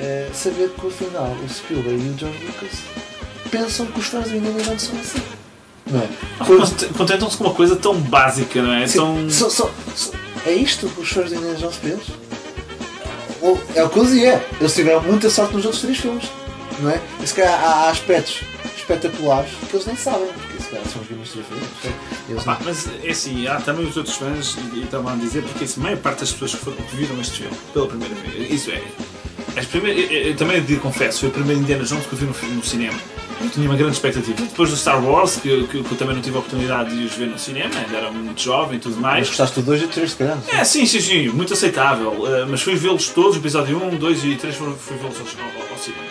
[0.00, 2.70] Eh, saber que afinal o Spielberg e o George Lucas
[3.50, 5.22] pensam que os fãs do Indiana Jones são assim.
[5.88, 6.08] Não é?
[6.44, 8.86] Cont- Contentam-se com uma coisa tão básica, não é?
[8.86, 9.30] Sim, Tão...
[9.30, 10.12] só- só- só-
[10.44, 12.06] é isto que os fãs do Indiana Jones eles?
[13.40, 16.24] Ou- É o que eu dizia, eles tiveram muita sorte nos outros três filmes,
[16.80, 17.00] não é?
[17.22, 18.40] E se calhar há, há aspectos
[18.76, 21.64] espetaculares que eles nem sabem, porque se calhar são os filmes três filmes.
[21.84, 21.94] não é?
[22.30, 25.42] Eles Pá, mas é assim, há também os outros fãs, e e estavam a dizer,
[25.42, 28.14] porque assim, a maior parte das pessoas que, foram, que viram este filme pela primeira
[28.16, 28.82] vez, isso é.
[29.56, 32.24] As primeiras, eu, eu também digo, confesso, foi o primeiro Indiana Jones que eu vi
[32.26, 32.98] no, no cinema.
[33.40, 34.34] Eu tinha uma grande expectativa.
[34.42, 37.14] Depois do Star Wars, que, que, que eu também não tive a oportunidade de os
[37.14, 39.28] ver no cinema, ainda era muito jovem e tudo Mas mais.
[39.28, 40.38] gostaste do 2 e 3 se calhar?
[40.48, 42.14] É, sim, sim, sim, muito aceitável.
[42.26, 45.70] eh, mas fui vê-los todos, episódio 1, 2 e 3 fui, fui vê-los ao, ao,
[45.70, 46.04] ao cinema.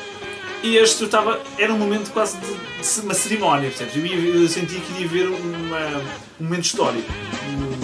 [0.64, 3.96] E este eu estava, era um momento quase de, de uma cerimónia, percebes?
[3.96, 6.02] Eu, ia, eu sentia que iria ver uma,
[6.40, 7.12] um momento histórico.
[7.50, 7.75] Um,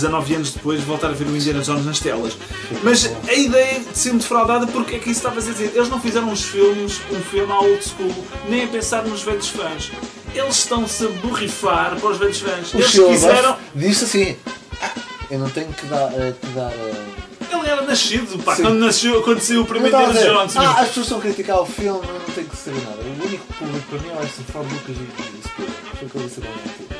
[0.00, 2.36] 19 anos depois, voltar a ver o Indiana Jones nas telas.
[2.82, 5.72] Mas a ideia de ser-me defraudada, porque é que isso estava a dizer?
[5.74, 8.14] Eles não fizeram os filmes, um filme à old school,
[8.48, 9.90] nem a pensar nos velhos fãs.
[10.34, 12.72] Eles estão-se a borrifar para os velhos fãs.
[12.74, 13.56] O Eles quiseram.
[13.74, 14.36] Disse assim:
[14.82, 14.90] "Ah,
[15.30, 16.12] Eu não tenho que dar.
[16.14, 17.04] eh, que dar eh,
[17.50, 18.62] Ele era nascido, pá, Sim.
[18.62, 20.56] quando, nasceu, quando saiu o primeiro Indiana Jones.
[20.56, 22.98] ah, as pessoas estão a criticar o filme, não tenho que saber nada.
[23.02, 25.76] O único público para mim é esse Ford Lucas e e Spielberg.
[25.98, 26.97] Foi o que eu disse agora.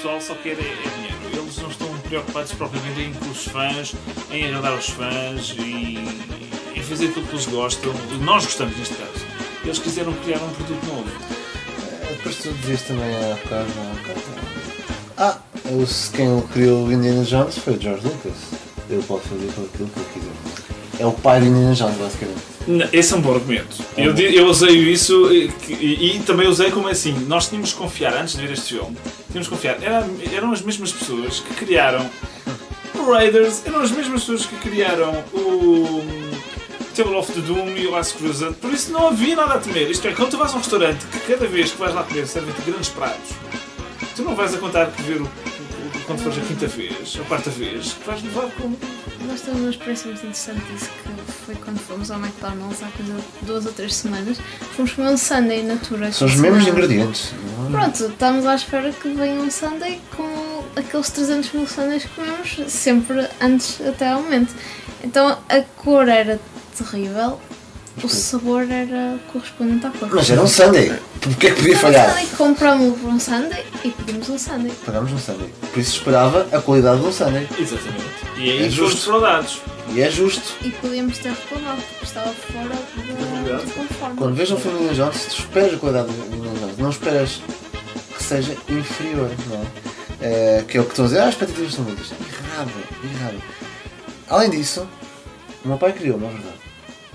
[0.00, 0.54] Pessoal só quer é, é
[0.96, 1.42] dinheiro.
[1.42, 3.94] Eles não estão preocupados propriamente em com os fãs,
[4.30, 5.98] em agradar os fãs, em,
[6.74, 7.92] em fazer aquilo que eles gostam.
[8.22, 9.26] Nós gostamos neste caso.
[9.62, 11.10] Eles quiseram criar um produto novo.
[12.02, 14.20] Eh, Depois tu dizias também há bocado, há bocado,
[15.18, 18.32] Ah, o- quem criou o Indiana Jones foi o George Lucas.
[18.88, 21.02] Ele pode fazer aquilo que ele quiser.
[21.02, 22.40] É o pai do Indiana Jones, basicamente.
[22.92, 23.76] Esse é um bom argumento.
[23.96, 27.12] Eu, di- eu usei isso e, e- e também usei como assim.
[27.26, 28.96] Nós tínhamos que confiar, antes de ver este filme,
[29.30, 29.82] tínhamos que confiar.
[29.82, 32.08] Era- eram as mesmas pessoas que criaram
[32.94, 36.02] o Raiders, eram as mesmas pessoas que criaram o
[36.94, 38.54] Table of the Doom e o Last Crusade.
[38.56, 39.90] Por isso não havia nada a temer.
[39.90, 42.26] Isto é, quando tu vais a um restaurante que cada vez que vais lá comer
[42.26, 43.30] servem-te grandes pratos,
[44.14, 45.30] tu não vais a contar que ver o-
[46.10, 48.74] quando fores a quinta vez, a quarta vez, que vais levar com.
[49.28, 53.14] Nós temos uma experiência muito interessante disso que foi quando fomos ao McDonald's há coisa
[53.14, 54.38] de duas ou três semanas.
[54.74, 56.10] Fomos comer um sundae natura.
[56.10, 57.32] São os mesmos ingredientes.
[57.58, 57.70] não é?
[57.70, 62.60] Pronto, estamos à espera que venha um sundae com aqueles 300 mil sundaes que comemos
[62.66, 64.52] sempre antes até ao momento.
[65.04, 66.40] Então a cor era
[66.76, 67.40] terrível,
[68.02, 70.08] o sabor era correspondente à cor.
[70.12, 70.92] Mas era um Sunday.
[71.20, 72.08] Porque é que podia um falhar?
[72.10, 74.72] sundae, Comprámos um sundae e pedimos um sundae.
[74.86, 75.50] Pagámos um Sunday.
[75.72, 77.46] Por isso esperava a qualidade do Sunday.
[77.58, 78.04] Exatamente.
[78.38, 78.96] E aí É fomos justo.
[78.96, 79.60] defraudados.
[79.92, 80.54] E é justo.
[80.62, 84.16] E podíamos ter reclamado porque estava fora do conforme.
[84.16, 86.78] Quando vejo um filme de Indiana Jones, tu esperas a qualidade do Indiana Jones.
[86.78, 87.42] Não esperas
[88.16, 89.66] que seja inferior, não é?
[90.22, 92.06] Eh, que é o que estão a dizer, ah, as expectativas são muitas.
[92.12, 92.70] Errado,
[93.14, 93.42] errado.
[94.28, 94.86] Além disso,
[95.64, 96.56] o meu pai criou, não é verdade.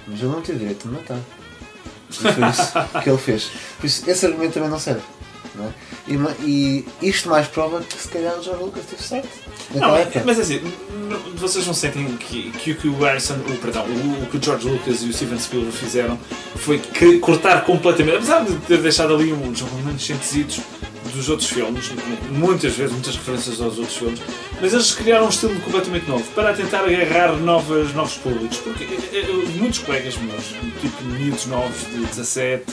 [0.07, 1.19] Mas ele não teve direito de matar.
[2.09, 2.71] E foi isso
[3.03, 3.49] que ele fez.
[3.79, 5.01] Por isso, esse argumento também não serve.
[5.55, 5.71] Não é?
[6.09, 9.29] e, e isto mais prova que se calhar o George Lucas teve certo.
[9.73, 10.71] Não, mas assim, n-
[11.35, 14.43] vocês não sentem que, que o que o Harrison, o, perdão, o, o que o
[14.43, 16.19] George Lucas e o Steven Spielberg fizeram
[16.57, 20.59] foi que cortar completamente, apesar de ter deixado ali uns remanescentezitos
[21.15, 21.91] dos outros filmes,
[22.31, 24.19] muitas vezes, muitas referências aos outros filmes,
[24.61, 28.57] mas eles criaram um estilo completamente novo para tentar agarrar novas, novos públicos.
[28.57, 30.43] Porque eh, eh, muitos colegas meus,
[30.81, 32.63] tipo miúdos novos de 17,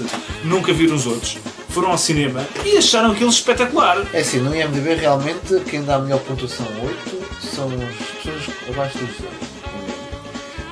[0.45, 4.05] nunca viram os outros, foram ao cinema e acharam aquilo espetacular.
[4.13, 7.23] É assim, no IMDB realmente quem dá a melhor pontuação 8
[7.55, 9.53] são as pessoas abaixo dos 18.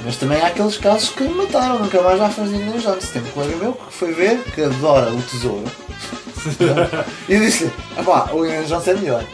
[0.04, 3.10] Mas também há aqueles casos que mataram, nunca mais já fazem Indiana Jones.
[3.10, 5.70] Tem um colega meu que foi ver, que adora o tesouro.
[7.28, 9.24] E disse-lhe, "Epá, o Indiana Jones é melhor.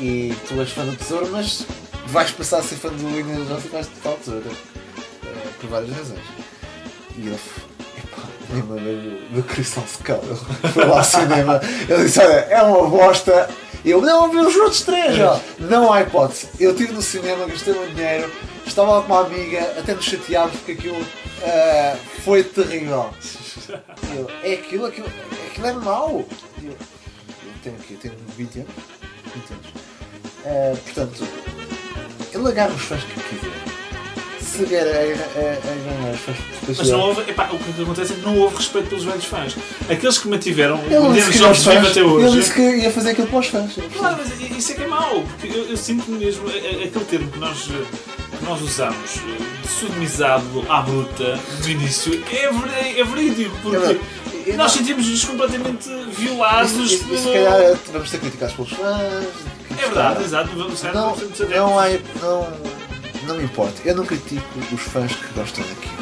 [0.00, 1.66] E tu és fã do tesouro, mas
[2.06, 4.50] vais passar a ser fã do Indiana Jones e vais o tesouro.
[5.24, 6.20] Eh, por várias razões.
[7.16, 7.38] E ele
[8.52, 10.20] lembra do, do Crystal Skull.
[10.22, 13.48] Ele foi lá ao cinema, ele disse, olha, é uma bosta.
[13.84, 15.38] Eu, não, vi os outros três, ó.
[15.58, 16.48] Não há hipótese.
[16.58, 18.32] Eu estive no cinema, gastei o meu dinheiro,
[18.66, 21.06] estava lá com uma amiga, até nos chateámos porque aquilo
[21.42, 23.10] ah, foi terrível.
[24.16, 25.06] Eu, é aquilo, aquilo,
[25.50, 26.24] aquilo é mau.
[26.62, 26.76] Eu, eu
[27.62, 28.74] tenho aqui, tenho 20 anos.
[29.34, 29.66] 20 anos.
[30.46, 31.28] Ah, portanto,
[32.32, 33.73] ele agarra os fãs que quiser.
[34.62, 38.88] Os fãs por Mas não houve, epá, o que acontece é que não houve respeito
[38.88, 39.56] pelos velhos fãs.
[39.90, 42.36] Aqueles que mantiveram o Ele Jones os vivo até ele hoje.
[42.38, 43.72] disse que ia fazer aquilo para os fãs.
[43.96, 47.04] Claro, mas isso é que é mau, porque eu, eu sinto mesmo, a- a- aquele
[47.04, 47.84] termo que nós, eh,
[48.42, 53.98] nós usamos, eh, de sodomizado à bruta, do início, é, ver- é verídico, porque
[54.46, 55.88] É nós sentimos-nos completamente
[56.18, 57.18] violados isso, pelo...
[57.18, 59.24] se calhar vamos ser criticados pelos fãs.
[59.76, 61.88] É verdade, exato, vamos Não, não, há,
[62.20, 62.48] não,
[63.26, 63.80] não me importa.
[63.84, 65.94] Eu não critico os fãs que gostam daquilo.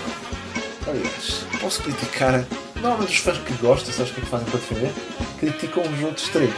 [0.89, 2.45] Aliás, posso criticar.
[2.77, 4.93] Normalmente os fãs que gostam, sabes o que é que fazem para defender?
[5.39, 6.51] Criticam os outros três.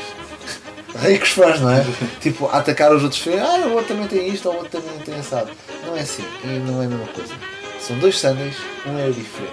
[1.03, 1.85] Ricos fãs, não é?
[2.21, 3.41] tipo, atacar os outros fãs.
[3.41, 5.51] Ah, o outro também tem isto, ou o outro também tem assado.
[5.87, 6.25] Não é assim.
[6.45, 7.35] E não é a mesma coisa.
[7.81, 9.53] São dois sundaes, um é diferente,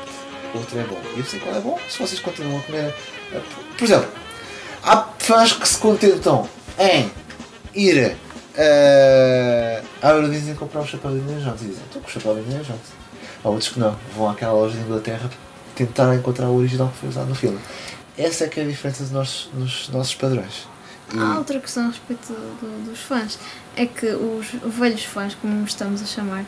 [0.53, 1.01] o outro é bom.
[1.15, 2.95] E eu sei qual é bom se vocês continuam a comer.
[3.33, 3.41] eh,
[3.77, 4.09] Por exemplo,
[4.83, 6.47] há fãs que se contentam
[6.79, 7.11] em
[7.75, 8.15] ir
[8.57, 12.41] eh, à Eurodisney comprar o chapéu de Indiana e dizem: Estou com o chapéu de
[12.41, 12.81] Indiana Jones.
[13.43, 15.29] Há outros que não, vão àquela loja de Inglaterra
[15.75, 17.59] tentar encontrar o original que foi usado no filme.
[18.17, 20.67] Essa é que é a diferença dos nossos, nos nossos padrões.
[21.13, 23.39] E- Há outra questão a respeito do- do- dos fãs.
[23.75, 26.41] É que os velhos fãs, como estamos a chamar,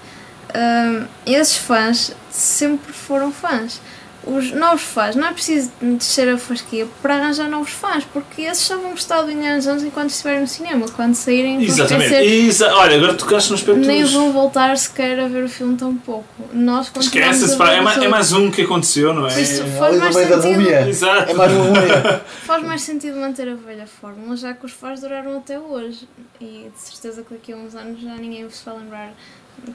[0.55, 3.81] hum, esses fãs sempre foram fãs.
[4.25, 8.63] Os novos fãs, não é preciso descer a fasquia para arranjar novos fãs, porque esses
[8.63, 10.85] só vão gostar do Indiana Jones enquanto estiverem no cinema.
[10.95, 12.13] Quando saírem, Exatamente.
[12.13, 15.95] Exa Olha, agora tocaste no aspecto nem vão voltar sequer a ver o filme tão
[15.95, 16.25] pouco.
[16.53, 19.41] Nós Esquece-se, é, mais, é mais um que aconteceu, não é?
[19.41, 20.59] Isso, É, faz ali mais no meio da sentido.
[20.61, 20.87] múmia.
[20.87, 21.31] Exato.
[21.31, 22.21] É mais uma múmia.
[22.43, 26.07] Faz mais sentido manter a velha fórmula, já que os fãs duraram até hoje.
[26.39, 29.13] E de certeza que daqui a uns anos já ninguém se vai lembrar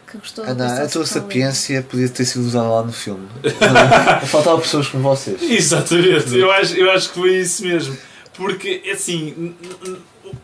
[0.06, 3.26] que gostou Ana, a tua sapiência podia ter sido usada lá no filme.
[4.42, 5.42] Faltavam pessoas como vocês.
[5.42, 7.96] Exatamente, eu acho, eu acho que foi isso mesmo.
[8.34, 9.54] Porque, assim,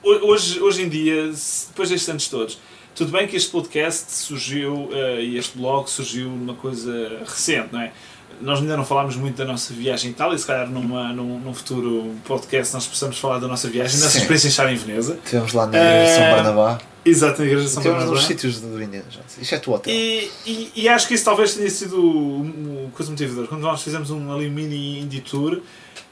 [0.02, 1.30] hoje, hoje em dia,
[1.68, 2.58] depois destes anos todos,
[2.94, 6.92] tudo bem que este podcast surgiu eh, e este blog surgiu numa coisa
[7.24, 7.92] recente, não é?
[8.40, 11.38] Nós ainda não falámos muito da nossa viagem e tal, e se calhar numa, num,
[11.38, 14.76] num futuro podcast nós possamos falar da nossa viagem, da nossa experiência em estar em
[14.76, 15.18] Veneza.
[15.24, 16.78] Estivemos lá na de São Eh, Barnabá.
[17.04, 18.14] Exato, na Igreja de São Estivemos Bernardo.
[18.14, 19.38] nos sítios do Indiana Jones.
[19.40, 19.92] Exceto o hotel.
[19.94, 23.46] E, e, e acho que isso talvez tenha sido o coisa motivador.
[23.46, 25.60] Quando nós fizemos um ali mini indie tour,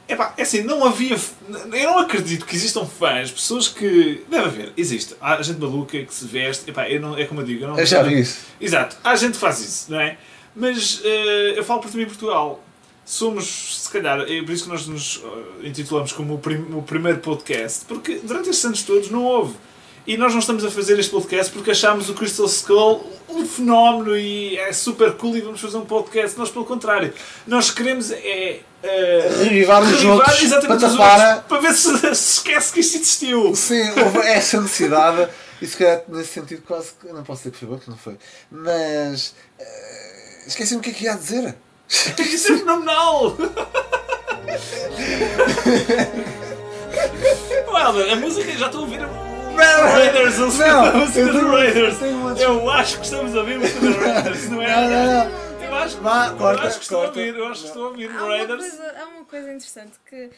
[0.07, 1.17] epá, é assim, não havia.
[1.49, 4.23] Eu não acredito que existam fãs, pessoas que.
[4.29, 5.15] Deve haver, existe.
[5.19, 6.69] Há gente maluca que se veste.
[6.69, 7.63] Epá, eu não, é como eu digo.
[7.63, 8.39] Eu, não, Eu já vi isso.
[8.61, 10.17] Exato, há gente que faz isso, não é?
[10.55, 12.63] Mas eh, eu falo por mim em Portugal.
[13.05, 15.21] Somos, se calhar, é por isso que nós nos
[15.63, 19.55] eh, intitulamos como o, prim- o primeiro podcast, porque durante estes anos todos não houve.
[20.05, 24.17] E nós não estamos a fazer este podcast porque achámos o Crystal Skull um fenómeno
[24.17, 26.37] e é super cool e vamos fazer um podcast.
[26.37, 27.13] Nós, pelo contrário,
[27.47, 28.59] nós queremos é.
[28.83, 33.55] eh, Revivar os outros exatamente os outros, para ver se, se esquece que isto existiu.
[33.55, 35.29] Sim, houve essa necessidade.
[35.61, 37.07] E se calhar nesse sentido quase que.
[37.07, 38.17] Não posso dizer que foi bom, porque não foi.
[38.51, 39.33] Mas.
[39.57, 41.55] eh, Esqueci-me o que é que ia dizer.
[42.19, 43.37] Isso é fenomenal!
[47.67, 49.22] Well, a música, já estou a ouvir o
[49.57, 52.01] Raiders, música, não, a música eu do tenho- Raiders.
[52.41, 54.67] Eu acho que estamos a ouvir música do Raiders, não é?
[54.67, 55.43] Não, não, não.
[55.63, 58.79] Eu acho, que estou a ouvir, eu acho que estou a ouvir Raiders.
[58.79, 60.29] há uma coisa interessante que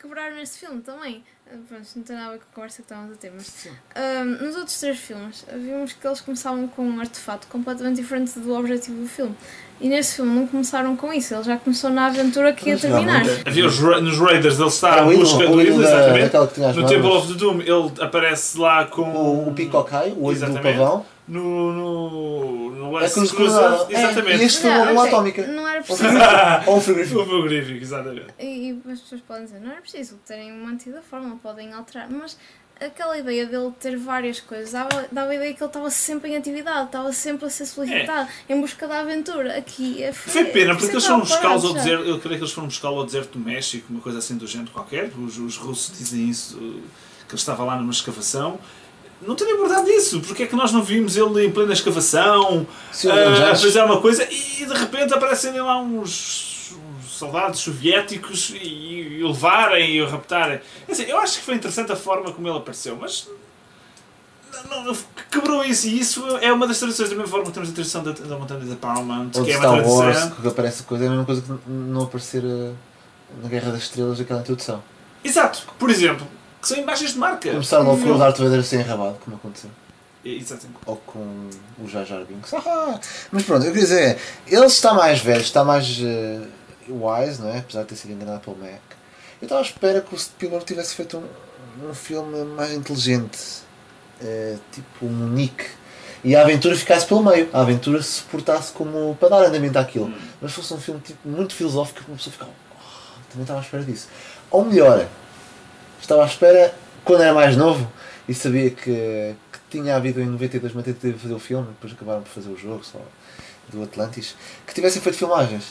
[0.00, 1.22] quebraram neste filme também.
[1.48, 3.68] Ah, Pronto, não tem nada a ver com a conversa que estávamos a ter, mas
[3.94, 8.52] ah, nos outros três filmes vimos que eles começavam com um artefato completamente diferente do
[8.54, 9.34] objetivo do filme.
[9.80, 13.24] E neste filme não começaram com isso, ele já começou na aventura que ia terminar.
[13.24, 13.32] não.
[13.46, 16.76] Havia os, Ra- nos Raiders, ele está à o busca do da- exatamente.
[16.80, 20.44] No Temple of the Doom, ele aparece lá com O, o Picocai, o olho do
[20.46, 20.78] Exatamente.
[20.78, 21.06] pavão.
[21.28, 23.66] No, no, no É Last cruz Crusade.
[23.86, 23.92] cruzada.
[23.94, 24.42] É, Exatamente.
[24.42, 25.46] e este foi uma bomba atómica.
[25.48, 26.08] Não era Ou um preciso.
[26.08, 26.70] frigorífico.
[26.70, 27.26] Ou um O frigorífico.
[27.26, 28.26] meu grífico, exatamente.
[28.38, 28.44] E,
[28.86, 32.38] e as pessoas podem dizer, não era preciso terem mantido a forma, podem alterar, mas
[32.80, 36.36] aquela ideia dele ter várias coisas dava, dava a ideia que ele estava sempre em
[36.36, 39.56] atividade, estava sempre a ser solicitado, em busca da aventura.
[39.56, 42.04] Aqui é- Foi pena, porque eles foram buscá-los ao deserto.
[42.04, 44.70] Eu creio que eles foram buscá-lo ao deserto do México, uma coisa assim do género
[44.70, 45.10] qualquer.
[45.18, 48.58] Os, os russos dizem isso, que ele estava lá numa escavação.
[49.22, 50.20] Não tenho abordado isso.
[50.20, 53.82] Porque é que nós não vimos ele em plena escavação Sim, ah, a já- fazer
[53.82, 56.54] uma coisa e de repente aparecem lá uns,
[57.08, 60.60] soldados soviéticos e, e o levarem e o raptarem.
[60.86, 63.26] Dizer, eu acho que foi interessante a forma como ele apareceu, mas
[64.70, 64.96] não, não-
[65.30, 68.02] quebrou isso e isso é uma das tradições da mesma forma que temos a tradição
[68.02, 69.96] da, da montanha da Paramount, Ou que é uma Star tradição.
[69.98, 72.72] Wars, que aparece coisa, é a mesma coisa que não aparecer eh,
[73.42, 74.82] na Guerra das Estrelas, aquela introdução.
[75.24, 76.26] Exato, por exemplo,
[76.60, 77.50] que são imagens de marca.
[77.50, 79.70] Começar logo com o Darth Vader sem enrabado, como aconteceu.
[80.24, 80.78] Exatamente.
[80.86, 82.52] Ou com o Jar Jar Binks.
[82.54, 82.98] Ah,
[83.30, 86.40] mas pronto, eu queria dizer, é, ele está mais velho, está mais eh,
[86.88, 87.58] wise, não é?
[87.58, 88.80] Apesar de ter sido enganado pelo Mac.
[89.40, 93.38] Eu estava à espera que o Spielberg tivesse feito um, um filme mais inteligente,
[94.20, 95.64] eh, tipo um Nick.
[96.24, 100.12] E a aventura ficasse pelo meio, a aventura se portasse como para dar andamento àquilo.
[100.42, 102.50] Mas fosse um filme tipo, muito filosófico que uma pessoa ficava.
[102.50, 104.08] "Oh", também estava à espera disso.
[104.50, 105.06] Ou melhor,
[106.06, 107.90] estava à espera, quando era mais novo
[108.28, 111.92] e sabia que, que tinha havido em 92 uma tentativa de fazer o filme, depois
[111.92, 112.98] acabaram por fazer o jogo só
[113.68, 115.64] do Atlantis, que tivessem feito filmagens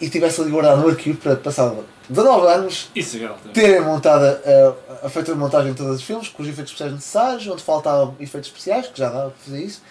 [0.00, 1.72] e tivesse ali guardado no arquivo para passar
[2.08, 3.52] 19 anos Isso é também.
[3.52, 6.92] terem montado a, a feita a montagem de todos os filmes, com os efeitos especiais
[6.92, 9.82] necessários, onde faltavam efeitos especiais, que já dava para fazer isso,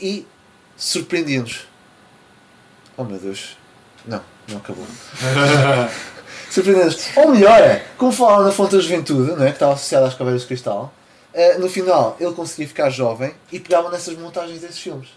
[0.00, 0.26] e
[0.76, 1.66] surpreendia-nos.
[2.96, 3.56] Oh meu Deus.
[4.06, 4.86] Não, não acabou.
[6.54, 7.16] Surpreendentes.
[7.16, 9.48] Ou melhor, é, como falaram na Fonte da Juventude, não é?
[9.48, 10.94] que estava associada às Caveiras de Cristal,
[11.32, 15.08] eh, no final ele conseguia ficar jovem e pegava nessas montagens desses filmes.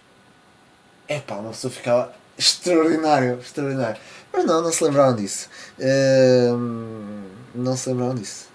[1.07, 4.01] É pá, uma pessoa ficava extraordinário, extraordinário.
[4.33, 5.47] Mas não, não se lembraram disso.
[5.79, 8.47] Ehm, não se lembraram disso.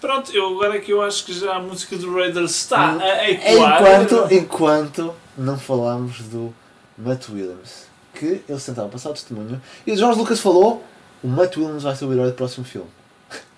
[0.00, 3.28] Pronto, eu agora é que eu acho que já a música do Raiders está a
[3.28, 3.82] ecoar.
[3.82, 6.54] Enquanto, enquanto não falamos do
[6.96, 10.84] Matt Williams, que ele sentava a passar o testemunho, e o Jorge Lucas falou:
[11.24, 12.90] o Matt Williams vai ser o herói do próximo filme.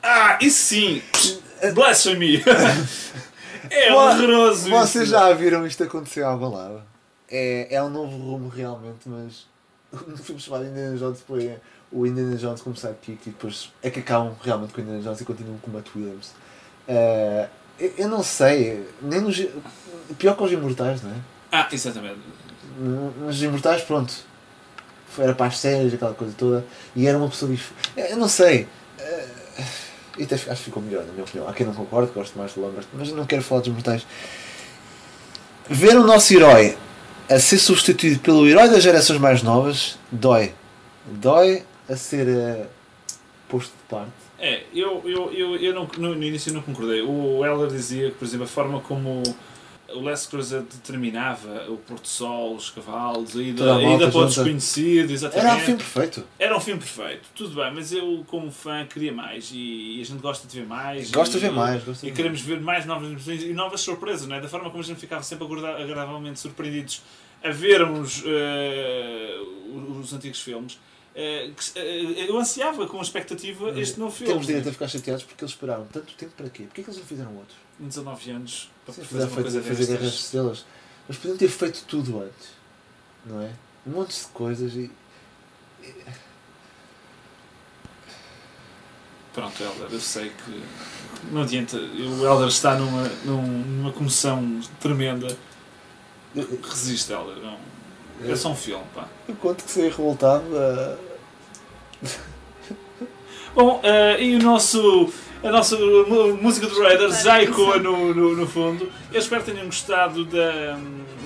[0.00, 1.02] Ah, isso sim!
[1.74, 2.40] Blasphemy!
[3.68, 5.12] é horroroso Vocês isso.
[5.12, 6.86] já viram isto acontecer à balada?
[7.28, 9.46] É, é um novo rumo realmente, mas
[10.06, 11.58] no filme chamado Indiana Jones foi
[11.90, 15.20] o Indiana Jones como sidekick e depois é que acabam realmente com o Indiana Jones
[15.20, 16.34] e continuam com o Matt Williams.
[16.86, 17.48] Eh,
[17.80, 19.44] eu, eu não sei, nem nos,
[20.16, 21.16] pior que os Imortais, não é?
[21.50, 22.20] Ah, exatamente.
[22.78, 24.14] Nos Imortais, pronto,
[25.18, 28.10] era para as séries, aquela coisa toda, e era uma pessoa diferente.
[28.10, 28.66] Eu não sei.
[28.98, 29.26] eh,
[30.18, 31.48] E até acho que ficou melhor, na minha opinião.
[31.48, 34.06] Há quem não concorde, gosto mais do Lambert, mas eu não quero falar dos Imortais.
[35.68, 36.76] Ver o nosso herói
[37.28, 40.54] a ser substituído pelo herói das gerações mais novas dói.
[41.04, 42.66] Dói a ser eh,
[43.48, 44.12] posto de parte.
[44.38, 47.00] É, eu, eu, eu, eu não, no, início eu não concordei.
[47.02, 49.22] O Heller dizia que, por exemplo, a forma como
[49.94, 54.20] o Les Creuset determinava o Porto Sol, os cavalos, a ida, Toda a ida para
[54.20, 55.46] o desconhecido, exatamente.
[55.46, 56.24] Era o filme perfeito.
[56.38, 60.20] Era um filme perfeito, tudo bem, mas eu, como fã, queria mais e, a gente
[60.20, 61.10] gosta de ver mais.
[61.10, 63.52] Gosto e, de ver mais, gosto de E ver queremos ver mais novas emoções e
[63.52, 64.40] novas surpresas, não é?
[64.40, 67.02] Da forma como a gente ficava sempre agrada- agradavelmente surpreendidos
[67.44, 68.22] a vermos
[69.72, 70.78] os, os antigos filmes.
[71.16, 74.32] Eh, se- eh, eu ansiava com expectativa este novo filme.
[74.32, 76.64] Temos direito a ficar chateados porque eles esperaram tanto tempo para quê?
[76.64, 77.56] Porquê que eles não fizeram outros?
[77.80, 79.28] 19 anos para Sim, fazer
[79.62, 80.14] fazer Guerras.
[80.14, 80.64] Estrelas.
[81.08, 82.48] Mas podiam ter feito tudo antes.
[83.24, 83.50] Não é?
[83.86, 84.90] Um monte de coisas e.
[89.32, 90.62] Pronto, Helder, eu sei que
[91.30, 91.76] não adianta.
[91.76, 95.36] O Helder está numa, num- numa comoção tremenda.
[96.34, 97.36] Resiste, Helder.
[97.42, 97.58] Não.
[98.24, 99.06] É só um filme, pá.
[99.28, 100.44] Eu conto que saí revoltado.
[100.56, 100.96] ah,
[103.54, 105.76] Bom, eh, e o nosso, a nossa
[106.40, 108.90] música do Raiders já ecoa no, no, no fundo.
[109.12, 110.78] Eu espero que tenham gostado da,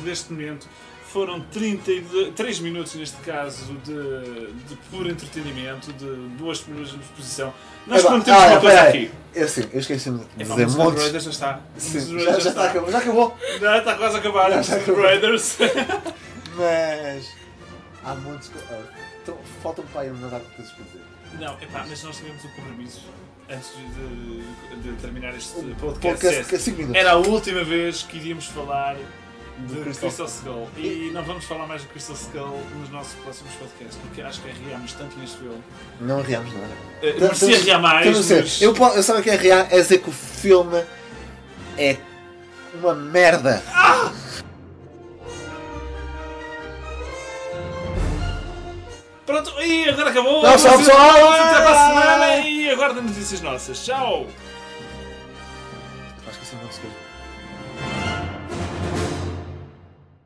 [0.05, 0.69] deste momento.
[1.13, 6.07] Foram 33 minutos, neste caso, de, de puro entretenimento, de
[6.39, 7.53] duas primeiras exposição.
[7.85, 9.11] Nós prometemos ah, uma coisa aqui.
[9.35, 11.03] Eu sim, eu esqueci-me de dizer música do montes.
[11.03, 11.61] Raiders já está.
[11.77, 13.37] Sim, já, Raiders já, está, acabou, já acabou.
[13.61, 15.03] Já está quase a acabar Já acabou.
[15.03, 15.59] Raiders.
[16.55, 17.29] Mas.
[18.05, 18.51] Há montes.
[19.33, 21.01] Que- ah, Então, falta-me para aí uma data de coisas para dizer.
[21.39, 23.03] Não, epá, mas nós tivemos um compromisso
[23.49, 26.01] antes de, de terminar este Um podcast.
[26.25, 27.01] podcast que é 5 minutos.
[27.01, 30.27] Era a última vez que iríamos falar de Crystal, Crystal.
[30.27, 30.69] Skull.
[30.77, 34.51] E não vamos falar mais de Crystal Skull nos nossos próximos podcasts, porque acho que
[34.51, 35.63] arreámos tanto neste filme.
[36.01, 36.67] Não riamos nada.
[37.03, 38.03] Uh, merecia arrear mais.
[38.03, 39.67] Temos de dizer, mas- eu, eu sabe o que é riar?
[39.71, 40.83] É dizer que o filme
[41.79, 41.97] é
[42.75, 43.63] uma merda.
[49.31, 50.41] Pronto, e agora acabou.
[50.41, 51.33] Tchau, tchau, pessoal.
[51.33, 53.85] Até para a semana e aguarda notícias nossas.
[53.85, 54.27] Tchau!
[56.27, 57.10] Acho que isso é uma das coisas.